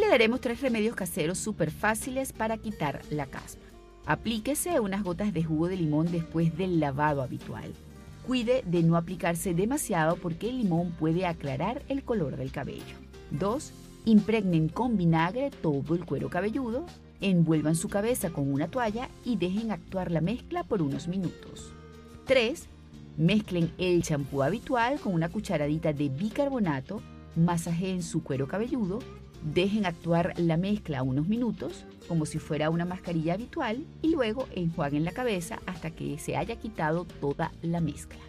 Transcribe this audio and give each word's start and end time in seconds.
daremos 0.00 0.40
tres 0.40 0.60
remedios 0.60 0.96
caseros 0.96 1.38
súper 1.38 1.70
fáciles 1.70 2.32
para 2.32 2.56
quitar 2.56 3.02
la 3.10 3.26
caspa. 3.26 3.62
Aplíquese 4.06 4.80
unas 4.80 5.02
gotas 5.02 5.32
de 5.32 5.44
jugo 5.44 5.68
de 5.68 5.76
limón 5.76 6.10
después 6.10 6.56
del 6.56 6.80
lavado 6.80 7.22
habitual. 7.22 7.72
Cuide 8.26 8.62
de 8.66 8.82
no 8.82 8.96
aplicarse 8.96 9.54
demasiado 9.54 10.16
porque 10.16 10.48
el 10.48 10.58
limón 10.58 10.92
puede 10.92 11.26
aclarar 11.26 11.82
el 11.88 12.02
color 12.04 12.36
del 12.36 12.52
cabello. 12.52 12.96
2. 13.32 13.72
Impregnen 14.04 14.68
con 14.68 14.96
vinagre 14.96 15.50
todo 15.50 15.94
el 15.94 16.04
cuero 16.04 16.28
cabelludo, 16.30 16.86
envuelvan 17.20 17.76
su 17.76 17.88
cabeza 17.88 18.30
con 18.30 18.52
una 18.52 18.68
toalla 18.68 19.08
y 19.24 19.36
dejen 19.36 19.70
actuar 19.70 20.10
la 20.10 20.20
mezcla 20.20 20.64
por 20.64 20.82
unos 20.82 21.06
minutos. 21.06 21.72
3. 22.26 22.66
Mezclen 23.16 23.72
el 23.78 24.02
champú 24.02 24.42
habitual 24.42 24.98
con 25.00 25.14
una 25.14 25.28
cucharadita 25.28 25.92
de 25.92 26.08
bicarbonato, 26.08 27.02
masajeen 27.36 28.02
su 28.02 28.22
cuero 28.22 28.48
cabelludo, 28.48 29.00
dejen 29.42 29.86
actuar 29.86 30.34
la 30.36 30.56
mezcla 30.56 31.02
unos 31.02 31.28
minutos, 31.28 31.84
como 32.08 32.26
si 32.26 32.38
fuera 32.38 32.70
una 32.70 32.84
mascarilla 32.84 33.34
habitual, 33.34 33.86
y 34.02 34.10
luego 34.10 34.46
enjuaguen 34.54 35.04
la 35.04 35.12
cabeza 35.12 35.60
hasta 35.66 35.90
que 35.90 36.18
se 36.18 36.36
haya 36.36 36.56
quitado 36.56 37.04
toda 37.04 37.52
la 37.62 37.80
mezcla. 37.80 38.20